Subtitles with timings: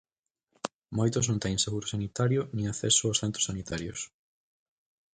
[0.97, 3.99] Moitos non teñen seguro sanitario nin acceso aos centros sanitarios.